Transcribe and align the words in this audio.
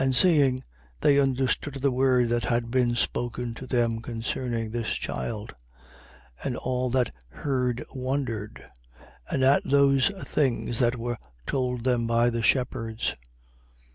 And 0.00 0.16
seeing, 0.16 0.64
they 1.02 1.20
understood 1.20 1.76
of 1.76 1.82
the 1.82 1.90
word 1.90 2.30
that 2.30 2.44
had 2.46 2.70
been 2.70 2.94
spoken 2.96 3.52
to 3.52 3.66
them 3.66 4.00
concerning 4.00 4.70
this 4.70 4.94
child. 4.94 5.54
2:18. 6.40 6.46
And 6.46 6.56
all 6.56 6.88
that 6.88 7.14
heard 7.28 7.84
wondered: 7.94 8.64
and 9.28 9.44
at 9.44 9.62
those 9.66 10.08
things 10.26 10.78
that 10.78 10.96
were 10.96 11.18
told 11.44 11.84
them 11.84 12.06
by 12.06 12.30
the 12.30 12.42
shepherds. 12.42 13.14